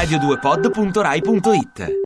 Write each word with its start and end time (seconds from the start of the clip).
radio2pod.rai.it 0.00 1.98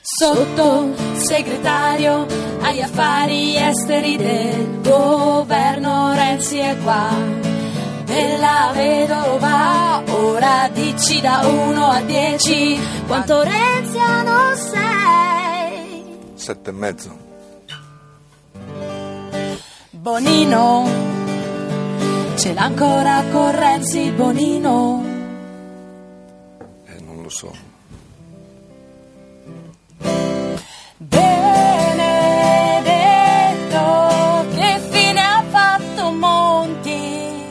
Sotto 0.00 0.94
segretario 1.12 2.26
agli 2.62 2.80
affari 2.80 3.56
esteri 3.56 4.16
del 4.16 4.80
governo 4.80 6.14
Renzi 6.14 6.56
è 6.58 6.76
qua. 6.82 7.10
Della 8.04 8.72
vedova, 8.74 10.02
ora 10.06 10.70
dici 10.72 11.20
da 11.20 11.46
1 11.46 11.86
a 11.86 12.00
10 12.00 12.80
quanto 13.06 13.42
renziano 13.42 14.54
sei. 14.54 16.04
Sette 16.34 16.70
e 16.70 16.72
mezzo. 16.72 17.27
Bonino, 20.08 20.88
ce 22.36 22.54
l'ha 22.54 22.62
ancora 22.62 23.22
con 23.30 23.54
Renzi 23.54 24.10
Bonino. 24.10 25.04
Eh, 26.86 26.98
non 27.02 27.22
lo 27.22 27.28
so. 27.28 27.54
Benedetto, 30.96 31.66
che 34.54 34.80
fine 34.88 35.20
ha 35.20 35.44
fatto 35.50 36.10
Monti? 36.10 37.42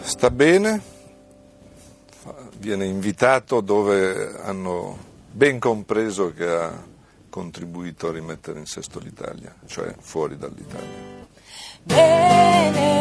Sta 0.00 0.30
bene, 0.30 0.80
viene 2.56 2.86
invitato 2.86 3.60
dove 3.60 4.40
hanno 4.40 4.96
ben 5.30 5.58
compreso 5.58 6.32
che 6.32 6.48
ha 6.48 6.82
contribuito 7.28 8.08
a 8.08 8.12
rimettere 8.12 8.58
in 8.58 8.64
sesto 8.64 8.98
l'Italia, 8.98 9.54
cioè 9.66 9.94
fuori 10.00 10.38
dall'Italia. 10.38 11.07
Benedetto, 11.82 12.92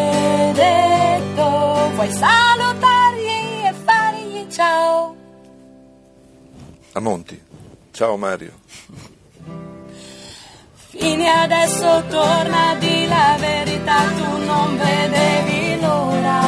vuoi 1.94 2.12
salutargli 2.12 3.66
e 3.66 3.74
fargli 3.84 4.48
ciao? 4.50 5.16
A 6.94 7.00
Monti. 7.00 7.42
Ciao 7.92 8.16
Mario. 8.18 8.54
Fini 10.74 11.28
adesso 11.28 12.04
torna 12.10 12.76
di 12.80 13.08
la 13.08 13.36
verità, 13.40 14.04
tu 14.16 14.38
non 14.46 14.78
vedevi 14.78 15.80
l'ora. 15.80 16.42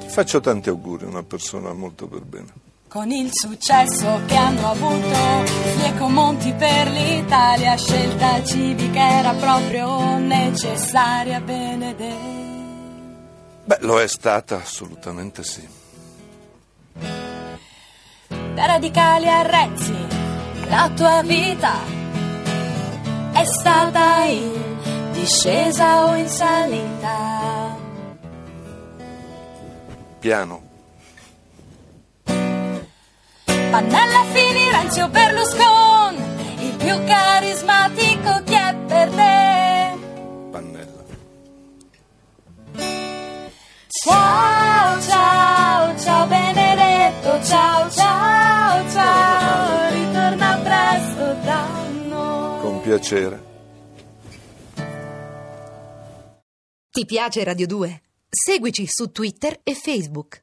Ti 0.00 0.08
faccio 0.08 0.40
tanti 0.40 0.68
auguri, 0.68 1.04
una 1.04 1.22
persona 1.22 1.72
molto 1.72 2.06
per 2.06 2.22
bene. 2.22 2.52
Con 2.88 3.10
il 3.10 3.30
successo 3.32 4.20
che 4.26 4.36
hanno 4.36 4.70
avuto 4.70 5.71
gli 6.02 6.04
ecomonti 6.04 6.52
per 6.54 6.88
l'Italia, 6.88 7.76
scelta 7.76 8.42
civica 8.42 9.18
era 9.20 9.32
proprio 9.34 10.18
necessaria, 10.18 11.40
Benedetto. 11.40 12.40
Beh, 13.64 13.78
lo 13.80 14.00
è 14.00 14.08
stata, 14.08 14.56
assolutamente 14.56 15.44
sì. 15.44 15.64
Da 16.94 18.66
radicali 18.66 19.28
a 19.28 19.42
Renzi, 19.42 20.06
la 20.68 20.90
tua 20.94 21.22
vita 21.22 21.74
è 23.32 23.44
stata 23.44 24.24
in 24.24 25.12
discesa 25.12 26.06
o 26.06 26.16
in 26.16 26.28
salita? 26.28 27.76
Piano. 30.18 30.70
Pannella 33.72 34.24
Fini, 34.32 34.70
Renzi 34.70 35.00
o 35.00 35.08
Berlusconi, 35.08 35.91
più 36.82 37.04
carismatico 37.04 38.42
chi 38.44 38.54
è 38.54 38.74
per 38.86 39.08
te? 39.10 39.98
Pannella. 40.50 41.04
Ciao, 43.88 45.00
ciao, 45.00 45.98
ciao 45.98 46.26
Benedetto, 46.26 47.44
ciao, 47.44 47.90
ciao, 47.90 48.90
ciao, 48.90 49.90
ritorna 49.90 50.60
presto 50.62 51.24
da 51.44 51.66
noi. 52.08 52.60
Con 52.60 52.80
piacere. 52.82 53.50
Ti 56.90 57.04
piace 57.06 57.44
Radio 57.44 57.66
2? 57.66 58.02
Seguici 58.28 58.86
su 58.86 59.10
Twitter 59.12 59.60
e 59.62 59.74
Facebook. 59.74 60.40